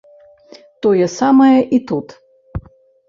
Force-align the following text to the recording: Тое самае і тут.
Тое 0.87 1.07
самае 1.19 1.59
і 1.79 1.81
тут. 1.93 2.07